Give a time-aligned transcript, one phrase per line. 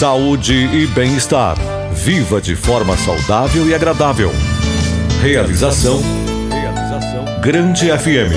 [0.00, 1.58] Saúde e bem-estar.
[1.92, 4.32] Viva de forma saudável e agradável.
[5.20, 6.00] Realização.
[6.48, 7.22] Realização.
[7.42, 8.32] Grande FM.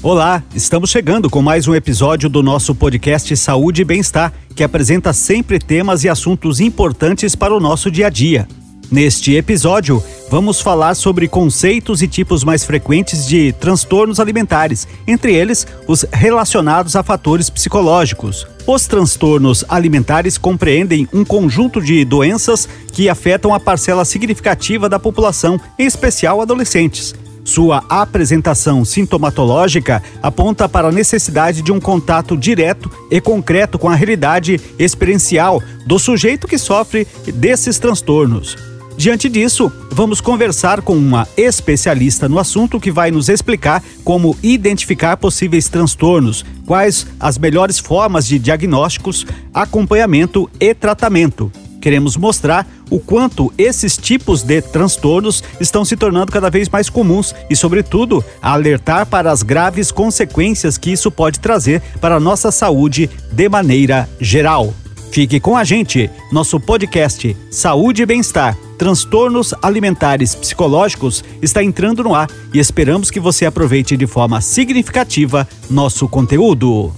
[0.00, 5.12] Olá, estamos chegando com mais um episódio do nosso podcast Saúde e Bem-Estar, que apresenta
[5.12, 8.46] sempre temas e assuntos importantes para o nosso dia a dia.
[8.92, 15.66] Neste episódio, vamos falar sobre conceitos e tipos mais frequentes de transtornos alimentares, entre eles
[15.86, 18.46] os relacionados a fatores psicológicos.
[18.66, 25.60] Os transtornos alimentares compreendem um conjunto de doenças que afetam a parcela significativa da população,
[25.78, 27.14] em especial adolescentes.
[27.44, 33.94] Sua apresentação sintomatológica aponta para a necessidade de um contato direto e concreto com a
[33.94, 38.73] realidade experiencial do sujeito que sofre desses transtornos.
[38.96, 45.16] Diante disso, vamos conversar com uma especialista no assunto que vai nos explicar como identificar
[45.16, 51.50] possíveis transtornos, quais as melhores formas de diagnósticos, acompanhamento e tratamento.
[51.80, 57.34] Queremos mostrar o quanto esses tipos de transtornos estão se tornando cada vez mais comuns
[57.50, 63.10] e, sobretudo, alertar para as graves consequências que isso pode trazer para a nossa saúde
[63.30, 64.72] de maneira geral.
[65.14, 72.16] Fique com a gente, nosso podcast Saúde e Bem-Estar transtornos alimentares psicológicos está entrando no
[72.16, 76.92] ar e esperamos que você aproveite de forma significativa nosso conteúdo.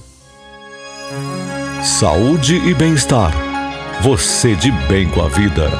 [1.82, 3.34] Saúde e bem-estar.
[4.00, 5.70] Você de bem com a vida.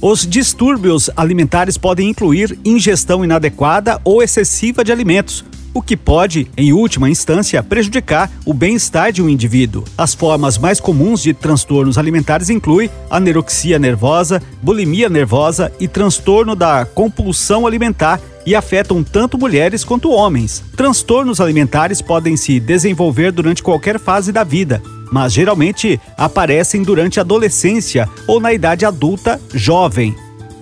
[0.00, 5.44] Os distúrbios alimentares podem incluir ingestão inadequada ou excessiva de alimentos
[5.76, 9.84] o que pode, em última instância, prejudicar o bem-estar de um indivíduo.
[9.96, 16.86] As formas mais comuns de transtornos alimentares incluem anorexia nervosa, bulimia nervosa e transtorno da
[16.86, 20.64] compulsão alimentar e afetam tanto mulheres quanto homens.
[20.74, 24.82] Transtornos alimentares podem se desenvolver durante qualquer fase da vida,
[25.12, 30.16] mas geralmente aparecem durante a adolescência ou na idade adulta jovem.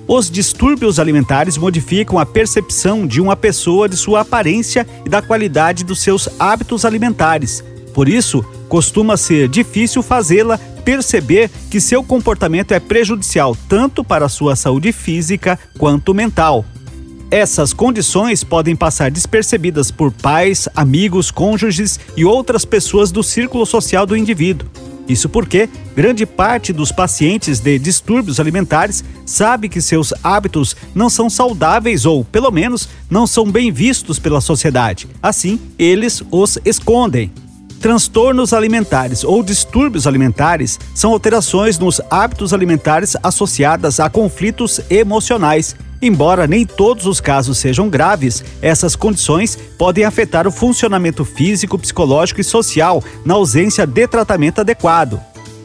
[0.07, 5.83] Os distúrbios alimentares modificam a percepção de uma pessoa de sua aparência e da qualidade
[5.83, 7.65] dos seus hábitos alimentares.
[7.95, 14.55] Por isso, costuma ser difícil fazê-la perceber que seu comportamento é prejudicial tanto para sua
[14.55, 16.67] saúde física quanto mental.
[17.31, 24.05] Essas condições podem passar despercebidas por pais, amigos, cônjuges e outras pessoas do círculo social
[24.05, 24.69] do indivíduo.
[25.09, 31.29] Isso porque grande parte dos pacientes de distúrbios alimentares sabe que seus hábitos não são
[31.29, 35.07] saudáveis ou, pelo menos, não são bem vistos pela sociedade.
[35.23, 37.31] Assim, eles os escondem.
[37.81, 46.47] Transtornos alimentares ou distúrbios alimentares são alterações nos hábitos alimentares associadas a conflitos emocionais Embora
[46.47, 52.45] nem todos os casos sejam graves, essas condições podem afetar o funcionamento físico, psicológico e
[52.45, 55.19] social na ausência de tratamento adequado.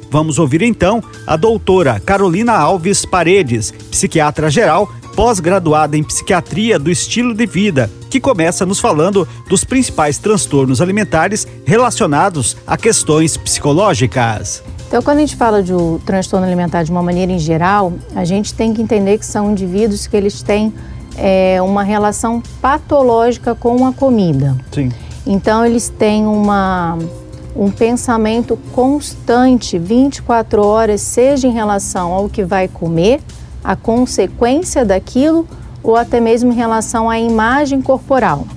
[0.10, 7.34] Vamos ouvir então a doutora Carolina Alves Paredes, psiquiatra geral, pós-graduada em psiquiatria do estilo
[7.34, 14.64] de vida, que começa nos falando dos principais transtornos alimentares relacionados a questões psicológicas.
[14.90, 18.26] Então, quando a gente fala de um transtorno alimentar de uma maneira em geral, a
[18.26, 20.74] gente tem que entender que são indivíduos que eles têm
[21.16, 24.58] é, uma relação patológica com a comida.
[24.72, 24.92] Sim.
[25.28, 26.98] Então, eles têm uma,
[27.56, 33.22] um pensamento constante, 24 horas, seja em relação ao que vai comer,
[33.64, 35.48] a consequência daquilo,
[35.84, 38.48] ou até mesmo em relação à imagem corporal.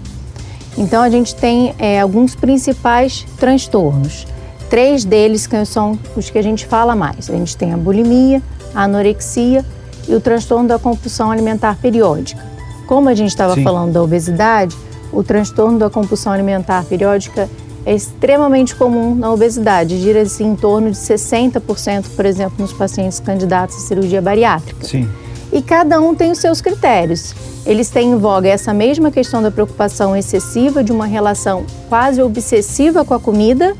[0.78, 4.31] Então, a gente tem é, alguns principais transtornos.
[4.72, 7.28] Três deles que são os que a gente fala mais.
[7.28, 8.40] A gente tem a bulimia,
[8.74, 9.62] a anorexia
[10.08, 12.42] e o transtorno da compulsão alimentar periódica.
[12.86, 14.74] Como a gente estava falando da obesidade,
[15.12, 17.50] o transtorno da compulsão alimentar periódica
[17.84, 23.76] é extremamente comum na obesidade, gira-se em torno de 60%, por exemplo, nos pacientes candidatos
[23.76, 24.86] à cirurgia bariátrica.
[24.86, 25.06] Sim.
[25.52, 27.34] E cada um tem os seus critérios.
[27.66, 33.04] Eles têm em voga essa mesma questão da preocupação excessiva, de uma relação quase obsessiva
[33.04, 33.76] com a comida,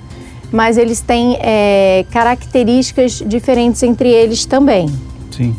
[0.53, 4.89] mas eles têm é, características diferentes entre eles também.
[5.31, 5.57] Sim.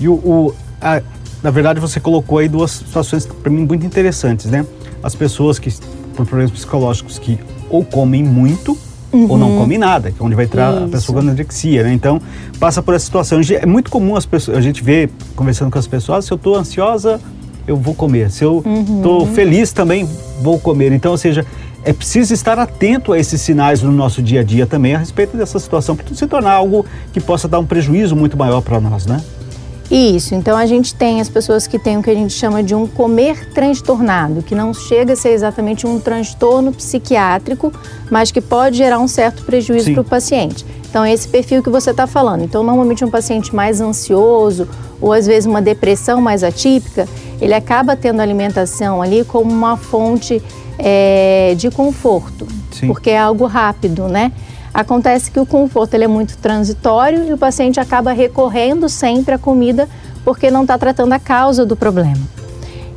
[0.00, 1.02] E o, o a,
[1.42, 4.66] na verdade você colocou aí duas situações para mim muito interessantes, né?
[5.02, 5.70] As pessoas que
[6.16, 7.38] por problemas psicológicos que
[7.68, 8.78] ou comem muito
[9.12, 9.26] uhum.
[9.28, 9.58] ou não uhum.
[9.58, 10.84] comem nada, que é onde vai entrar Isso.
[10.84, 11.92] a pessoa com anorexia, né?
[11.92, 12.20] Então
[12.58, 13.40] passa por essa situação.
[13.60, 16.56] É muito comum as pessoas, a gente vê conversando com as pessoas, se eu estou
[16.56, 17.20] ansiosa
[17.66, 19.34] eu vou comer, se eu estou uhum.
[19.34, 20.06] feliz também
[20.40, 20.92] vou comer.
[20.92, 21.46] Então, ou seja,
[21.84, 25.36] é preciso estar atento a esses sinais no nosso dia a dia também a respeito
[25.36, 29.06] dessa situação, para se tornar algo que possa dar um prejuízo muito maior para nós,
[29.06, 29.22] né?
[29.90, 32.74] Isso, então a gente tem as pessoas que têm o que a gente chama de
[32.74, 37.70] um comer transtornado, que não chega a ser exatamente um transtorno psiquiátrico,
[38.10, 40.64] mas que pode gerar um certo prejuízo para o paciente.
[40.94, 42.44] Então, é esse perfil que você está falando.
[42.44, 44.68] Então, normalmente um paciente mais ansioso
[45.00, 47.08] ou às vezes uma depressão mais atípica,
[47.40, 50.40] ele acaba tendo alimentação ali como uma fonte
[50.78, 52.86] é, de conforto, Sim.
[52.86, 54.30] porque é algo rápido, né?
[54.72, 59.38] Acontece que o conforto ele é muito transitório e o paciente acaba recorrendo sempre à
[59.38, 59.88] comida
[60.24, 62.22] porque não está tratando a causa do problema.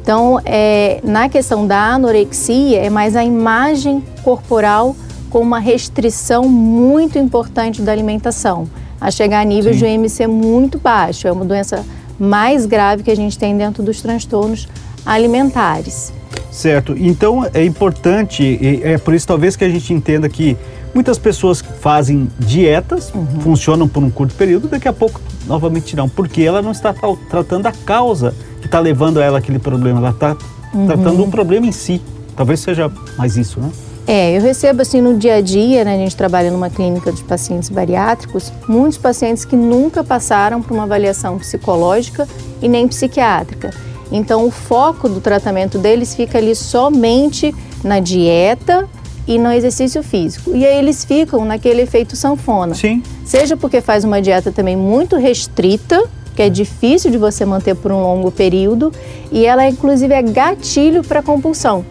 [0.04, 4.96] Então, é, na questão da anorexia, é mais a imagem corporal
[5.30, 8.68] com uma restrição muito importante da alimentação,
[9.00, 9.80] a chegar a nível Sim.
[9.80, 11.28] de IMC muito baixo.
[11.28, 11.86] É uma doença
[12.20, 14.68] mais grave que a gente tem dentro dos transtornos
[15.06, 16.12] alimentares.
[16.52, 16.96] Certo.
[16.98, 20.58] Então é importante, é por isso talvez que a gente entenda que
[20.94, 23.42] muitas pessoas fazem dietas, uhum.
[23.42, 26.94] funcionam por um curto período, daqui a pouco novamente não, porque ela não está
[27.30, 30.36] tratando a causa que está levando a ela aquele problema, ela está
[30.74, 30.88] uhum.
[30.88, 32.02] tratando um problema em si.
[32.36, 33.70] Talvez seja mais isso, né?
[34.08, 37.22] É, eu recebo assim no dia a dia, né, a gente trabalha numa clínica de
[37.26, 42.26] pacientes bariátricos, muitos pacientes que nunca passaram por uma avaliação psicológica
[42.62, 43.72] e nem psiquiátrica.
[44.10, 48.88] Então, o foco do tratamento deles fica ali somente na dieta
[49.28, 50.56] e no exercício físico.
[50.56, 52.74] E aí eles ficam naquele efeito sanfona.
[52.74, 53.04] Sim.
[53.26, 56.02] Seja porque faz uma dieta também muito restrita,
[56.34, 58.94] que é difícil de você manter por um longo período,
[59.30, 61.84] e ela inclusive é gatilho para compulsão.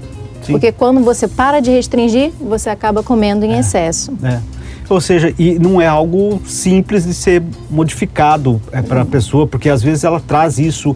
[0.46, 0.52] Sim.
[0.52, 4.12] Porque quando você para de restringir, você acaba comendo em é, excesso.
[4.22, 4.40] É.
[4.88, 9.68] Ou seja, e não é algo simples de ser modificado é, para a pessoa, porque
[9.68, 10.94] às vezes ela traz isso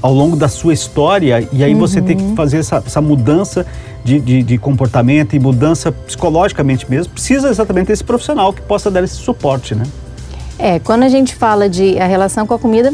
[0.00, 1.80] ao longo da sua história e aí uhum.
[1.80, 2.36] você tem que uhum.
[2.36, 3.66] fazer essa, essa mudança
[4.04, 7.12] de, de, de, comportamento e mudança psicologicamente mesmo.
[7.12, 9.84] Precisa exatamente desse profissional que possa dar esse suporte, né?
[10.58, 12.92] É, quando a gente fala de a relação com a comida,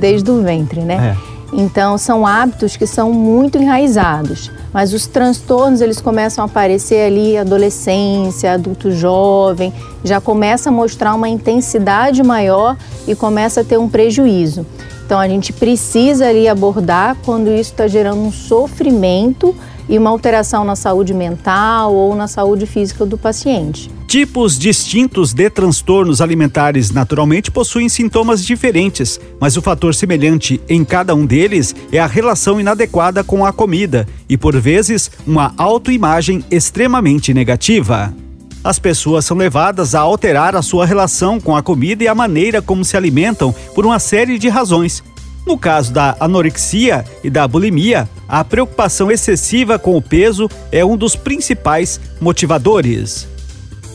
[0.00, 1.16] desde o ventre, né?
[1.16, 1.29] É.
[1.52, 7.36] Então, são hábitos que são muito enraizados, mas os transtornos eles começam a aparecer ali
[7.36, 9.72] adolescência, adulto jovem,
[10.04, 12.76] já começa a mostrar uma intensidade maior
[13.06, 14.64] e começa a ter um prejuízo.
[15.04, 19.56] Então a gente precisa ali abordar quando isso está gerando um sofrimento
[19.90, 23.90] e uma alteração na saúde mental ou na saúde física do paciente.
[24.06, 31.14] Tipos distintos de transtornos alimentares naturalmente possuem sintomas diferentes, mas o fator semelhante em cada
[31.14, 37.34] um deles é a relação inadequada com a comida e, por vezes, uma autoimagem extremamente
[37.34, 38.14] negativa.
[38.62, 42.60] As pessoas são levadas a alterar a sua relação com a comida e a maneira
[42.60, 45.02] como se alimentam por uma série de razões.
[45.46, 50.96] No caso da anorexia e da bulimia, a preocupação excessiva com o peso é um
[50.96, 53.28] dos principais motivadores.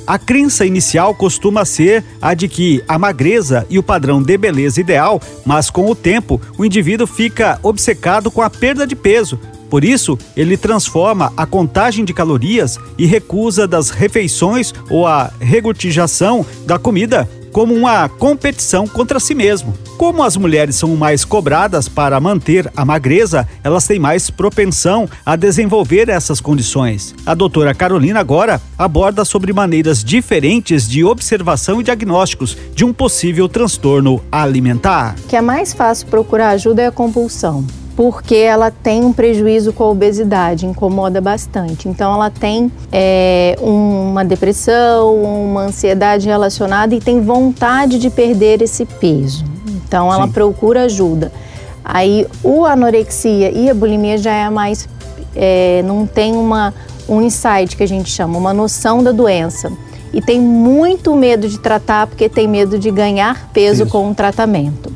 [0.07, 4.79] A crença inicial costuma ser a de que a magreza e o padrão de beleza
[4.79, 9.39] ideal, mas com o tempo o indivíduo fica obcecado com a perda de peso,
[9.69, 16.45] por isso, ele transforma a contagem de calorias e recusa das refeições ou a regurgitação
[16.65, 19.73] da comida como uma competição contra si mesmo.
[19.97, 25.37] Como as mulheres são mais cobradas para manter a magreza, elas têm mais propensão a
[25.37, 27.15] desenvolver essas condições.
[27.25, 33.47] A doutora Carolina agora aborda sobre maneiras diferentes de observação e diagnósticos de um possível
[33.47, 35.15] transtorno alimentar.
[35.23, 37.65] O que é mais fácil procurar ajuda é a compulsão
[37.95, 41.87] porque ela tem um prejuízo com a obesidade, incomoda bastante.
[41.87, 48.85] Então, ela tem é, uma depressão, uma ansiedade relacionada e tem vontade de perder esse
[48.85, 49.45] peso.
[49.67, 50.33] Então, ela Sim.
[50.33, 51.31] procura ajuda.
[51.83, 54.89] Aí, o anorexia e a bulimia já é mais.
[55.35, 56.73] É, não tem uma,
[57.07, 59.71] um insight que a gente chama, uma noção da doença.
[60.11, 63.91] E tem muito medo de tratar porque tem medo de ganhar peso Isso.
[63.91, 64.94] com o tratamento.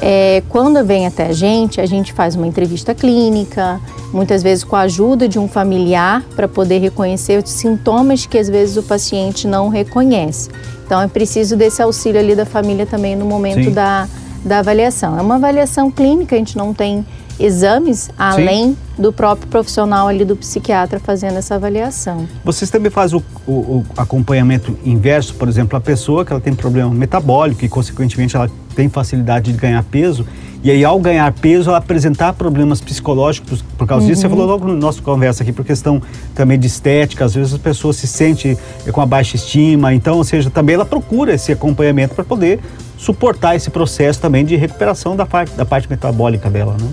[0.00, 3.80] É, quando vem até a gente, a gente faz uma entrevista clínica,
[4.12, 8.48] muitas vezes com a ajuda de um familiar, para poder reconhecer os sintomas que às
[8.48, 10.50] vezes o paciente não reconhece.
[10.86, 14.08] Então é preciso desse auxílio ali da família também no momento da,
[14.44, 15.18] da avaliação.
[15.18, 17.04] É uma avaliação clínica, a gente não tem
[17.38, 18.76] exames além Sim.
[19.02, 22.28] do próprio profissional ali do psiquiatra fazendo essa avaliação.
[22.44, 26.54] Vocês também fazem o, o, o, acompanhamento inverso, por exemplo, a pessoa que ela tem
[26.54, 30.24] problema metabólico e consequentemente ela tem facilidade de ganhar peso
[30.62, 34.08] e aí ao ganhar peso ela apresentar problemas psicológicos por causa uhum.
[34.08, 34.20] disso.
[34.20, 34.34] Você uhum.
[34.34, 36.00] falou logo na nossa conversa aqui por questão
[36.32, 38.56] também de estética, às vezes a pessoa se sente
[38.92, 42.60] com a baixa estima, então, ou seja, também ela procura esse acompanhamento para poder
[42.96, 46.88] suportar esse processo também de recuperação da parte, da parte metabólica dela, né?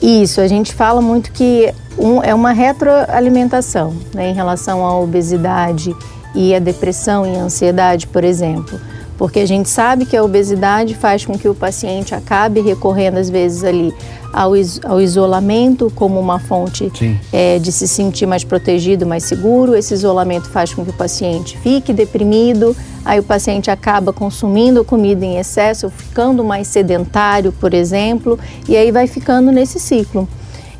[0.00, 5.94] Isso, a gente fala muito que um, é uma retroalimentação né, em relação à obesidade
[6.32, 8.78] e à depressão e à ansiedade, por exemplo.
[9.16, 13.30] Porque a gente sabe que a obesidade faz com que o paciente acabe recorrendo às
[13.30, 13.94] vezes ali
[14.32, 16.90] ao, is ao isolamento como uma fonte
[17.32, 19.76] é, de se sentir mais protegido, mais seguro.
[19.76, 25.24] Esse isolamento faz com que o paciente fique deprimido, aí o paciente acaba consumindo comida
[25.24, 30.28] em excesso, ficando mais sedentário, por exemplo, e aí vai ficando nesse ciclo.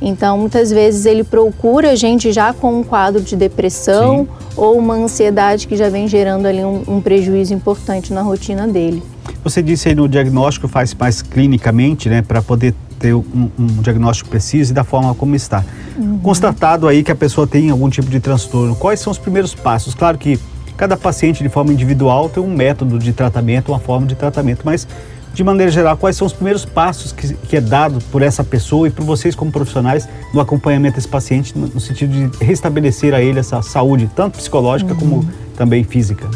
[0.01, 4.29] Então, muitas vezes ele procura a gente já com um quadro de depressão Sim.
[4.57, 9.03] ou uma ansiedade que já vem gerando ali um, um, prejuízo importante na rotina dele.
[9.43, 14.31] Você disse aí no diagnóstico faz mais clinicamente, né, para poder ter um, um, diagnóstico
[14.31, 15.65] preciso e da forma como está.
[15.97, 16.19] Uhum.
[16.19, 19.95] Constatado aí que a pessoa tem algum tipo de transtorno, quais são os primeiros passos?
[19.95, 20.39] Claro que
[20.77, 24.87] cada paciente de forma individual tem um método de tratamento, uma forma de tratamento, mas
[25.35, 28.87] de maneira geral, quais são os primeiros passos que, que é dado por essa pessoa
[28.87, 33.21] e por vocês como profissionais no acompanhamento desse paciente, no, no sentido de restabelecer a
[33.21, 35.01] ele essa saúde, tanto psicológica uhum.
[35.01, 36.31] como também física?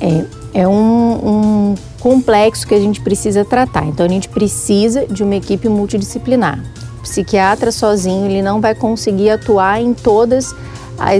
[0.00, 0.24] É,
[0.62, 3.86] é um, um complexo que a gente precisa tratar.
[3.86, 6.60] Então, a gente precisa de uma equipe multidisciplinar.
[6.98, 10.67] O psiquiatra sozinho ele não vai conseguir atuar em todas as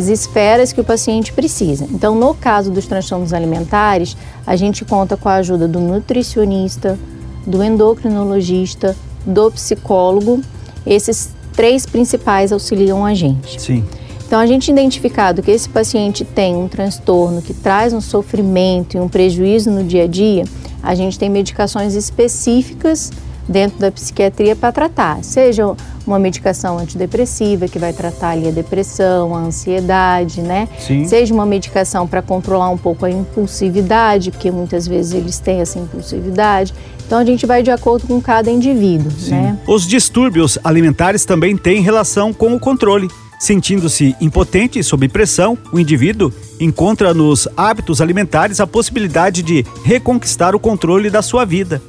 [0.08, 1.86] esferas que o paciente precisa.
[1.90, 4.16] Então, no caso dos transtornos alimentares,
[4.46, 6.98] a gente conta com a ajuda do nutricionista,
[7.46, 10.40] do endocrinologista, do psicólogo.
[10.84, 13.60] Esses três principais auxiliam a gente.
[13.60, 13.84] Sim.
[14.26, 19.00] Então, a gente identificado que esse paciente tem um transtorno que traz um sofrimento e
[19.00, 20.44] um prejuízo no dia a dia,
[20.82, 23.10] a gente tem medicações específicas
[23.48, 25.74] dentro da psiquiatria para tratar, seja
[26.06, 30.68] uma medicação antidepressiva que vai tratar ali a depressão, a ansiedade, né?
[30.78, 31.06] Sim.
[31.06, 35.78] Seja uma medicação para controlar um pouco a impulsividade, porque muitas vezes eles têm essa
[35.78, 36.74] impulsividade.
[37.06, 39.30] Então a gente vai de acordo com cada indivíduo, Sim.
[39.30, 39.58] né?
[39.66, 43.08] Os distúrbios alimentares também têm relação com o controle.
[43.38, 50.56] Sentindo-se impotente e sob pressão, o indivíduo encontra nos hábitos alimentares a possibilidade de reconquistar
[50.56, 51.80] o controle da sua vida.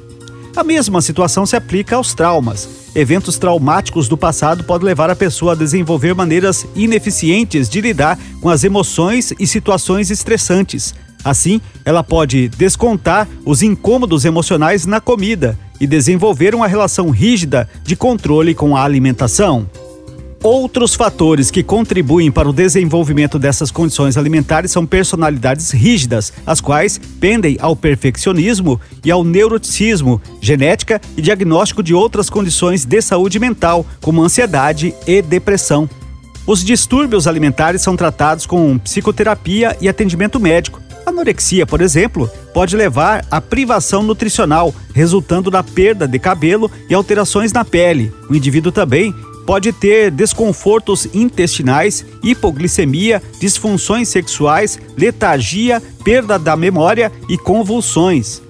[0.54, 2.68] A mesma situação se aplica aos traumas.
[2.94, 8.48] Eventos traumáticos do passado podem levar a pessoa a desenvolver maneiras ineficientes de lidar com
[8.48, 10.94] as emoções e situações estressantes.
[11.24, 17.94] Assim, ela pode descontar os incômodos emocionais na comida e desenvolver uma relação rígida de
[17.94, 19.68] controle com a alimentação.
[20.42, 26.98] Outros fatores que contribuem para o desenvolvimento dessas condições alimentares são personalidades rígidas, as quais
[27.20, 33.84] pendem ao perfeccionismo e ao neuroticismo, genética e diagnóstico de outras condições de saúde mental,
[34.00, 35.86] como ansiedade e depressão.
[36.46, 40.80] Os distúrbios alimentares são tratados com psicoterapia e atendimento médico.
[41.04, 47.52] Anorexia, por exemplo, pode levar à privação nutricional, resultando na perda de cabelo e alterações
[47.52, 48.10] na pele.
[48.28, 49.14] O indivíduo também
[49.50, 58.40] pode ter desconfortos intestinais, hipoglicemia, disfunções sexuais, letargia, perda da memória e convulsões.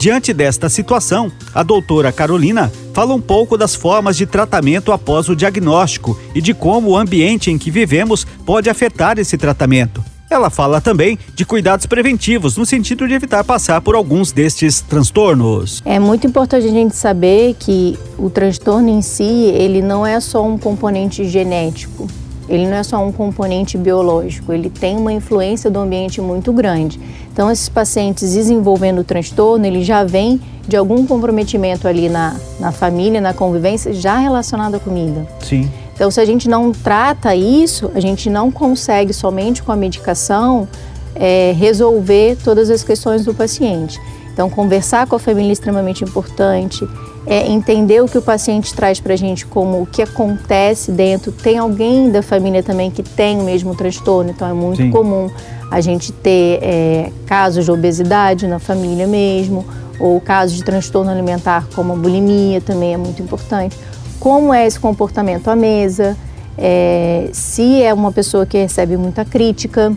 [0.00, 5.36] Diante desta situação, a doutora Carolina fala um pouco das formas de tratamento após o
[5.36, 10.02] diagnóstico e de como o ambiente em que vivemos pode afetar esse tratamento.
[10.30, 15.82] Ela fala também de cuidados preventivos, no sentido de evitar passar por alguns destes transtornos.
[15.86, 20.44] É muito importante a gente saber que o transtorno em si, ele não é só
[20.44, 22.06] um componente genético,
[22.46, 27.00] ele não é só um componente biológico, ele tem uma influência do ambiente muito grande.
[27.32, 32.70] Então, esses pacientes desenvolvendo o transtorno, ele já vem de algum comprometimento ali na, na
[32.70, 35.26] família, na convivência, já relacionado à comida.
[35.40, 35.70] Sim.
[35.98, 40.68] Então, se a gente não trata isso, a gente não consegue somente com a medicação
[41.12, 44.00] é, resolver todas as questões do paciente.
[44.32, 46.88] Então, conversar com a família é extremamente importante,
[47.26, 51.32] é entender o que o paciente traz para a gente, como o que acontece dentro.
[51.32, 54.92] Tem alguém da família também que tem o mesmo transtorno, então é muito Sim.
[54.92, 55.28] comum
[55.68, 59.66] a gente ter é, casos de obesidade na família mesmo,
[59.98, 63.76] ou casos de transtorno alimentar como a bulimia também é muito importante
[64.18, 66.16] como é esse comportamento à mesa,
[66.56, 69.92] é, se é uma pessoa que recebe muita crítica.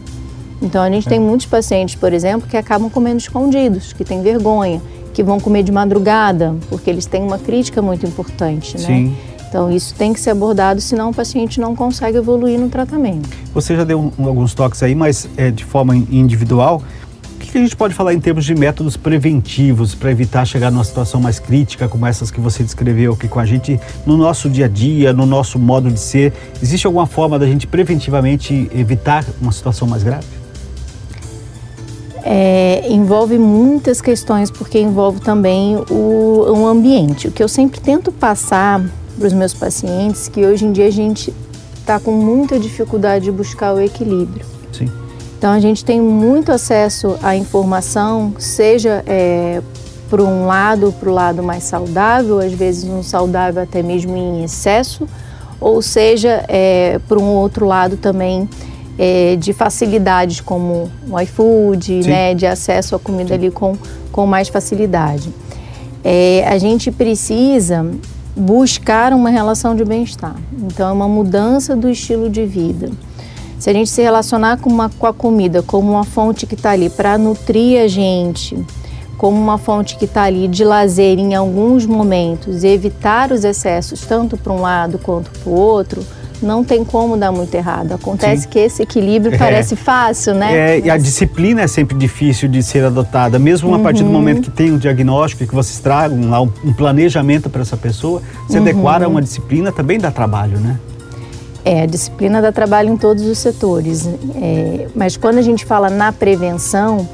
[0.61, 4.79] Então, a gente tem muitos pacientes, por exemplo, que acabam comendo escondidos, que têm vergonha,
[5.11, 8.85] que vão comer de madrugada, porque eles têm uma crítica muito importante, né?
[8.85, 9.15] Sim.
[9.49, 13.27] Então, isso tem que ser abordado, senão o paciente não consegue evoluir no tratamento.
[13.53, 16.81] Você já deu um, alguns toques aí, mas é, de forma individual
[17.51, 21.19] que a gente pode falar em termos de métodos preventivos para evitar chegar numa situação
[21.19, 24.67] mais crítica como essas que você descreveu aqui com a gente no nosso dia a
[24.69, 26.33] dia, no nosso modo de ser?
[26.61, 30.25] Existe alguma forma da gente preventivamente evitar uma situação mais grave?
[32.23, 37.27] É, envolve muitas questões porque envolve também o, o ambiente.
[37.27, 38.81] O que eu sempre tento passar
[39.17, 41.33] para os meus pacientes que hoje em dia a gente
[41.79, 44.60] está com muita dificuldade de buscar o equilíbrio.
[45.41, 49.59] Então a gente tem muito acesso à informação, seja é,
[50.07, 54.43] por um lado, para o lado mais saudável, às vezes um saudável até mesmo em
[54.43, 55.07] excesso,
[55.59, 58.47] ou seja, é, por um outro lado também
[58.99, 63.33] é, de facilidades como o iFood, né, de acesso à comida Sim.
[63.33, 63.75] ali com,
[64.11, 65.33] com mais facilidade.
[66.03, 67.83] É, a gente precisa
[68.35, 70.35] buscar uma relação de bem-estar.
[70.53, 72.91] Então, é uma mudança do estilo de vida.
[73.61, 76.71] Se a gente se relacionar com, uma, com a comida como uma fonte que está
[76.71, 78.57] ali para nutrir a gente,
[79.19, 84.01] como uma fonte que está ali de lazer em alguns momentos, e evitar os excessos
[84.01, 86.03] tanto para um lado quanto para o outro,
[86.41, 87.91] não tem como dar muito errado.
[87.91, 88.49] Acontece Sim.
[88.49, 89.37] que esse equilíbrio é.
[89.37, 90.55] parece fácil, né?
[90.57, 90.85] É, Mas...
[90.87, 94.13] e a disciplina é sempre difícil de ser adotada, mesmo a partir do uhum.
[94.13, 98.57] momento que tem um diagnóstico, que vocês tragam lá um planejamento para essa pessoa, se
[98.57, 98.63] uhum.
[98.63, 100.79] adequar a uma disciplina também dá trabalho, né?
[101.63, 104.07] É, a disciplina dá trabalho em todos os setores.
[104.35, 107.07] É, mas quando a gente fala na prevenção,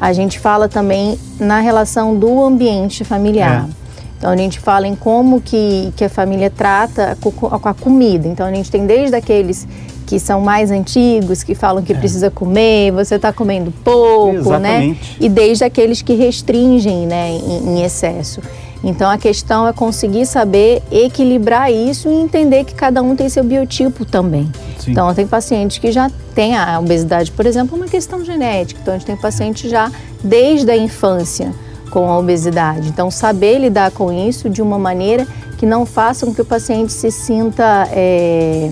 [0.00, 3.68] a gente fala também na relação do ambiente familiar.
[3.68, 3.80] É.
[4.16, 8.28] Então a gente fala em como que, que a família trata com a comida.
[8.28, 9.66] Então a gente tem desde aqueles
[10.06, 11.96] que são mais antigos, que falam que é.
[11.96, 14.78] precisa comer, você está comendo pouco, né?
[14.78, 15.10] Exatamente.
[15.12, 15.16] né?
[15.20, 18.40] E desde aqueles que restringem né, em, em excesso.
[18.82, 23.44] Então a questão é conseguir saber equilibrar isso e entender que cada um tem seu
[23.44, 24.50] biotipo também.
[24.78, 24.92] Sim.
[24.92, 28.80] Então tem pacientes que já têm a obesidade, por exemplo, uma questão genética.
[28.80, 29.92] Então a gente tem pacientes já
[30.24, 31.52] desde a infância
[31.90, 32.88] com a obesidade.
[32.88, 35.26] Então saber lidar com isso de uma maneira
[35.58, 38.70] que não faça com que o paciente se sinta é,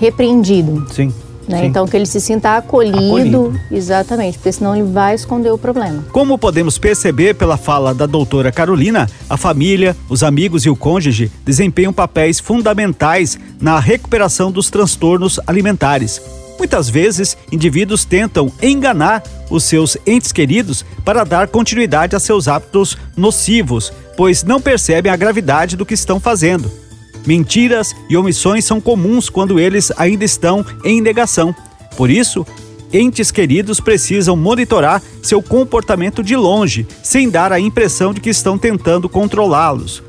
[0.00, 0.84] repreendido.
[0.92, 1.12] Sim.
[1.48, 1.66] Né?
[1.66, 6.04] Então, que ele se sinta acolhido, acolhido, exatamente, porque senão ele vai esconder o problema.
[6.12, 11.30] Como podemos perceber pela fala da doutora Carolina, a família, os amigos e o cônjuge
[11.44, 16.20] desempenham papéis fundamentais na recuperação dos transtornos alimentares.
[16.58, 22.96] Muitas vezes, indivíduos tentam enganar os seus entes queridos para dar continuidade a seus hábitos
[23.16, 26.70] nocivos, pois não percebem a gravidade do que estão fazendo.
[27.26, 31.54] Mentiras e omissões são comuns quando eles ainda estão em negação.
[31.96, 32.46] Por isso,
[32.92, 38.58] entes queridos precisam monitorar seu comportamento de longe, sem dar a impressão de que estão
[38.58, 40.02] tentando controlá-los.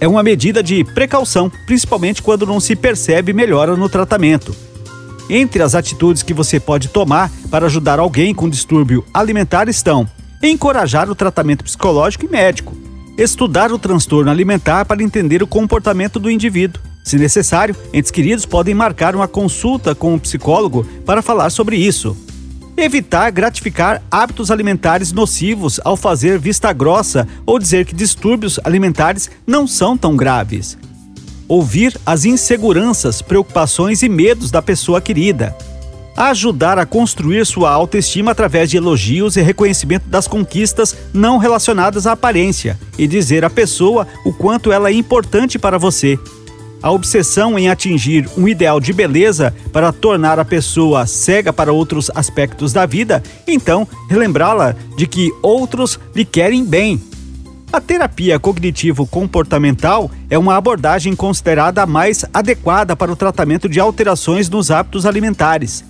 [0.00, 4.54] É uma medida de precaução, principalmente quando não se percebe melhora no tratamento.
[5.30, 10.08] Entre as atitudes que você pode tomar para ajudar alguém com distúrbio alimentar estão
[10.42, 12.76] encorajar o tratamento psicológico e médico,
[13.16, 16.82] estudar o transtorno alimentar para entender o comportamento do indivíduo.
[17.04, 22.16] Se necessário, entes queridos podem marcar uma consulta com um psicólogo para falar sobre isso.
[22.76, 29.66] Evitar gratificar hábitos alimentares nocivos ao fazer vista grossa ou dizer que distúrbios alimentares não
[29.66, 30.78] são tão graves.
[31.48, 35.54] Ouvir as inseguranças, preocupações e medos da pessoa querida
[36.16, 42.12] ajudar a construir sua autoestima através de elogios e reconhecimento das conquistas não relacionadas à
[42.12, 46.18] aparência e dizer à pessoa o quanto ela é importante para você.
[46.82, 52.10] A obsessão em atingir um ideal de beleza para tornar a pessoa cega para outros
[52.12, 57.00] aspectos da vida, então relembrá-la de que outros lhe querem bem.
[57.72, 64.70] A terapia cognitivo-comportamental é uma abordagem considerada mais adequada para o tratamento de alterações nos
[64.70, 65.84] hábitos alimentares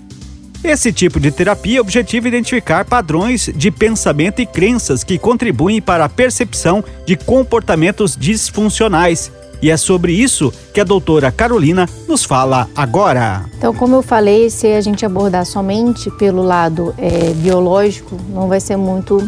[0.65, 6.09] esse tipo de terapia objetiva identificar padrões de pensamento e crenças que contribuem para a
[6.09, 9.33] percepção de comportamentos disfuncionais.
[9.61, 13.45] E é sobre isso que a doutora Carolina nos fala agora.
[13.57, 18.59] Então, como eu falei, se a gente abordar somente pelo lado é, biológico, não vai
[18.59, 19.19] ser muito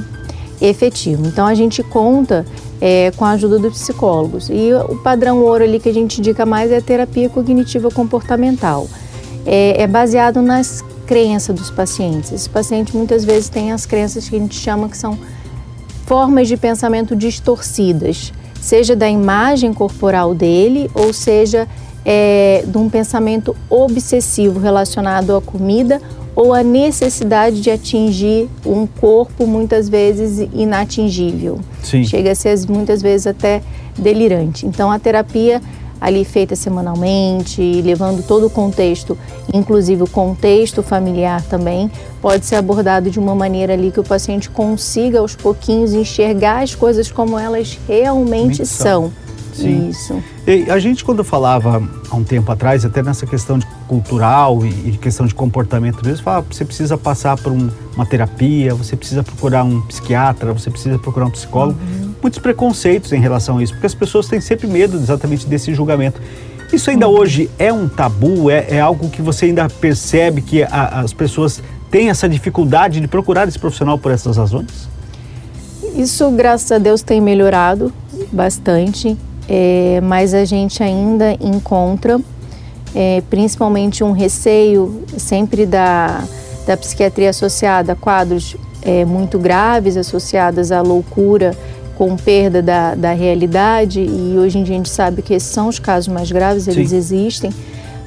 [0.61, 1.27] efetivo.
[1.27, 2.45] Então, a gente conta
[2.81, 4.51] é, com a ajuda dos psicólogos.
[4.51, 8.89] E o padrão ouro ali que a gente indica mais é a terapia cognitiva comportamental.
[9.47, 12.33] É, é baseado nas crença dos pacientes.
[12.33, 15.19] Esse paciente muitas vezes tem as crenças que a gente chama que são
[16.07, 21.69] formas de pensamento distorcidas, seja da imagem corporal dele ou seja
[22.05, 26.01] é, de um pensamento obsessivo relacionado à comida
[26.37, 31.61] ou à necessidade de atingir um corpo muitas vezes inatingível.
[31.83, 32.05] Sim.
[32.05, 33.63] Chega a ser muitas vezes até
[33.97, 34.67] delirante.
[34.67, 35.63] Então a terapia
[36.05, 39.17] ali feita semanalmente, levando todo o contexto,
[39.55, 41.91] inclusive o contexto familiar também,
[42.21, 46.75] pode ser abordado de uma maneira ali que o paciente consiga aos pouquinhos enxergar as
[46.75, 49.11] coisas como elas realmente são.
[49.55, 49.89] Sim.
[49.89, 50.23] Isso.
[50.47, 54.91] E a gente quando falava há um tempo atrás, até nessa questão de cultural e,
[54.91, 59.23] e questão de comportamento mesmo, falava, você precisa passar por um, uma terapia, você precisa
[59.23, 61.79] procurar um psiquiatra, você precisa procurar um psicólogo.
[61.81, 62.04] Uhum.
[62.25, 66.23] Muitos preconceitos em relação a isso, porque as pessoas têm sempre medo exatamente desse julgamento.
[66.73, 68.51] Isso ainda hoje é um tabu?
[68.51, 73.07] É, é, algo que você ainda percebe que a, as pessoas tem essa dificuldade de
[73.07, 74.89] procurar esse profissional por essas razões?
[75.95, 77.93] Isso, graças a Deus, tem melhorado
[78.33, 82.19] bastante, é, mas a gente ainda encontra,
[82.95, 86.25] é, principalmente um receio sempre da,
[86.67, 91.55] da psiquiatria associada a quadros é, muito graves, associadas à loucura
[91.97, 95.69] com perda da, da realidade, e hoje em dia a gente sabe que esses são
[95.69, 96.97] os casos mais graves, eles Sim.
[96.97, 97.51] existem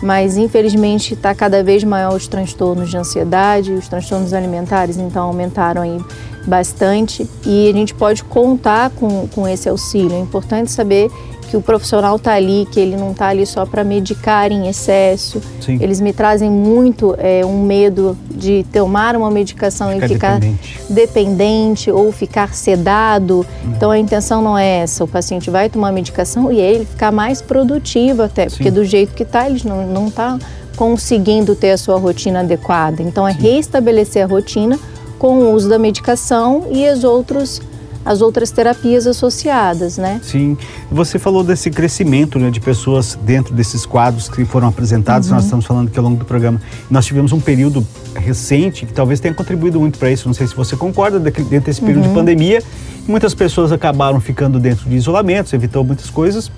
[0.01, 5.81] mas infelizmente está cada vez maior os transtornos de ansiedade, os transtornos alimentares então aumentaram
[5.81, 5.99] aí
[6.45, 10.13] bastante e a gente pode contar com, com esse auxílio.
[10.13, 11.11] É importante saber
[11.49, 15.41] que o profissional está ali, que ele não está ali só para medicar em excesso.
[15.61, 15.79] Sim.
[15.81, 20.79] Eles me trazem muito é, um medo de tomar uma medicação ficar e ficar dependente.
[20.89, 21.91] dependente.
[21.91, 23.45] ou ficar sedado.
[23.65, 23.73] Hum.
[23.75, 25.03] Então a intenção não é essa.
[25.03, 28.57] O paciente vai tomar medicação e ele ficar mais produtivo até, Sim.
[28.57, 30.37] porque do jeito que está, ele não está
[30.75, 33.01] conseguindo ter a sua rotina adequada.
[33.01, 33.41] Então é Sim.
[33.41, 34.79] restabelecer a rotina
[35.17, 37.61] com o uso da medicação e as outros
[38.07, 40.21] as outras terapias associadas, né?
[40.23, 40.57] Sim.
[40.89, 45.35] Você falou desse crescimento né, de pessoas dentro desses quadros que foram apresentados, uhum.
[45.35, 49.19] nós estamos falando que ao longo do programa nós tivemos um período recente que talvez
[49.19, 50.25] tenha contribuído muito para isso.
[50.25, 52.09] Não sei se você concorda, dentro desse período uhum.
[52.09, 52.63] de pandemia,
[53.05, 56.49] muitas pessoas acabaram ficando dentro de isolamentos, evitou muitas coisas.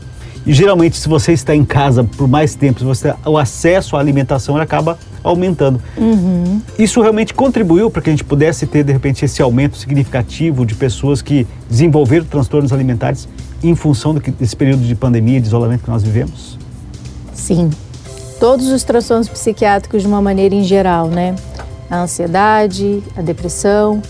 [0.46, 4.56] E geralmente, se você está em casa por mais tempo, você, o acesso à alimentação
[4.56, 5.82] acaba aumentando.
[5.98, 6.62] Uhum.
[6.78, 10.76] Isso realmente contribuiu para que a gente pudesse ter, de repente, esse aumento significativo de
[10.76, 13.28] pessoas que desenvolveram transtornos alimentares
[13.64, 16.58] em função desse período de pandemia, de isolamento que nós vivemos?
[17.34, 17.70] Sim.
[18.40, 21.36] Todos os transtornos psiquiátricos de uma maneira em geral, né?
[21.90, 24.02] A ansiedade, a depressão,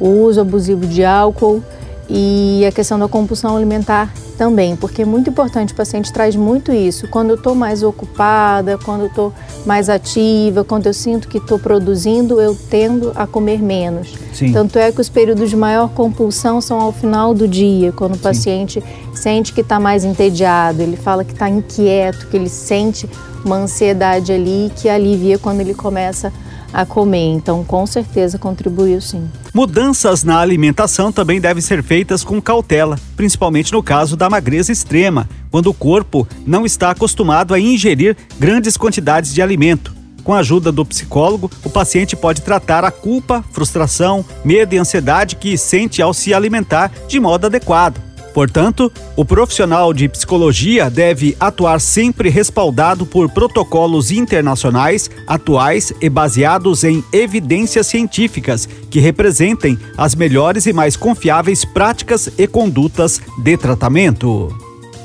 [0.00, 1.62] o uso abusivo de álcool
[2.08, 6.72] e a questão da compulsão alimentar também, porque é muito importante, o paciente traz muito
[6.72, 7.08] isso.
[7.08, 9.32] Quando eu estou mais ocupada, quando eu estou
[9.64, 14.14] mais ativa, quando eu sinto que estou produzindo, eu tendo a comer menos.
[14.32, 14.52] Sim.
[14.52, 18.18] Tanto é que os períodos de maior compulsão são ao final do dia, quando o
[18.18, 19.03] paciente Sim.
[19.18, 23.08] Sente que está mais entediado, ele fala que está inquieto, que ele sente
[23.44, 26.32] uma ansiedade ali que alivia quando ele começa
[26.72, 27.32] a comer.
[27.32, 29.30] Então, com certeza contribuiu sim.
[29.54, 35.28] Mudanças na alimentação também devem ser feitas com cautela, principalmente no caso da magreza extrema,
[35.50, 39.94] quando o corpo não está acostumado a ingerir grandes quantidades de alimento.
[40.24, 45.36] Com a ajuda do psicólogo, o paciente pode tratar a culpa, frustração, medo e ansiedade
[45.36, 48.00] que sente ao se alimentar de modo adequado.
[48.34, 56.82] Portanto, o profissional de psicologia deve atuar sempre respaldado por protocolos internacionais, atuais e baseados
[56.82, 64.52] em evidências científicas que representem as melhores e mais confiáveis práticas e condutas de tratamento.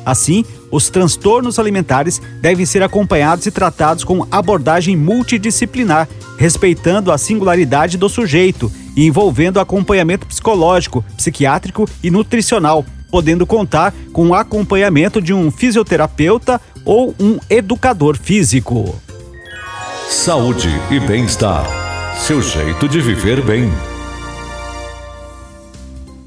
[0.04, 7.96] Assim, os transtornos alimentares devem ser acompanhados e tratados com abordagem multidisciplinar, respeitando a singularidade
[7.96, 15.34] do sujeito e envolvendo acompanhamento psicológico, psiquiátrico e nutricional, podendo contar com o acompanhamento de
[15.34, 18.96] um fisioterapeuta ou um educador físico.
[20.10, 21.66] Saúde e bem-estar.
[22.20, 23.72] Seu jeito de viver bem.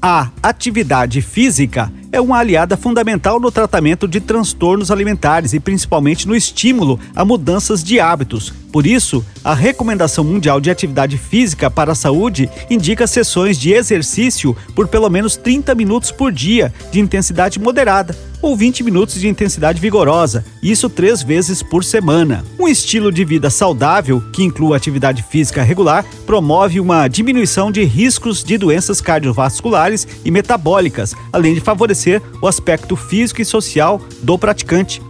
[0.01, 6.35] A atividade física é uma aliada fundamental no tratamento de transtornos alimentares e principalmente no
[6.35, 11.95] estímulo a mudanças de hábitos, por isso, a Recomendação Mundial de Atividade Física para a
[11.95, 18.17] Saúde indica sessões de exercício por pelo menos 30 minutos por dia, de intensidade moderada,
[18.41, 22.43] ou 20 minutos de intensidade vigorosa, isso três vezes por semana.
[22.59, 28.43] Um estilo de vida saudável, que inclua atividade física regular, promove uma diminuição de riscos
[28.43, 32.02] de doenças cardiovasculares e metabólicas, além de favorecer
[32.41, 35.01] o aspecto físico e social do praticante.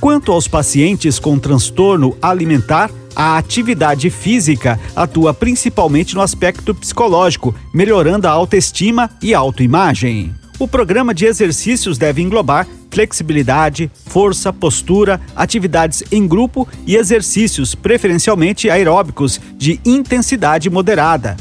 [0.00, 8.28] Quanto aos pacientes com transtorno alimentar, a atividade física atua principalmente no aspecto psicológico, melhorando
[8.28, 10.32] a autoestima e autoimagem.
[10.58, 18.70] O programa de exercícios deve englobar flexibilidade, força, postura, atividades em grupo e exercícios, preferencialmente
[18.70, 21.36] aeróbicos, de intensidade moderada.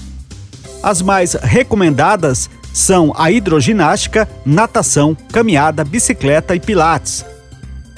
[0.84, 7.26] As mais recomendadas são a hidroginástica, natação, caminhada, bicicleta e pilates.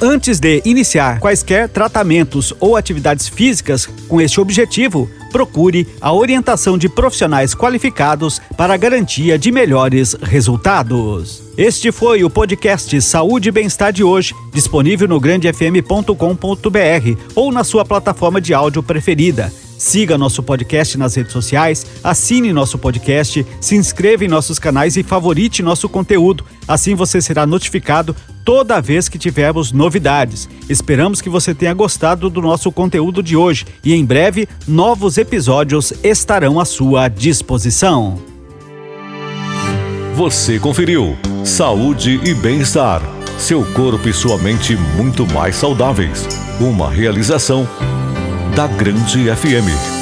[0.02, 6.88] Antes de iniciar quaisquer tratamentos ou atividades físicas com este objetivo, procure a orientação de
[6.88, 11.44] profissionais qualificados para garantia de melhores resultados.
[11.58, 16.16] Este foi o podcast Saúde e Bem-Estar de hoje, disponível no grandefm.com.br
[17.36, 19.52] ou na sua plataforma de áudio preferida.
[19.80, 25.04] Siga nosso podcast nas redes sociais, assine nosso podcast, se inscreva em nossos canais e
[25.04, 26.44] favorite nosso conteúdo.
[26.68, 28.14] Assim você será notificado
[28.44, 30.50] toda vez que tivermos novidades.
[30.68, 35.94] Esperamos que você tenha gostado do nosso conteúdo de hoje e em breve novos episódios
[36.04, 38.20] estarão à sua disposição.
[40.14, 43.02] Você conferiu Saúde e Bem-Estar.
[43.38, 46.28] Seu corpo e sua mente muito mais saudáveis.
[46.60, 47.66] Uma realização
[48.60, 49.99] da Grande FM.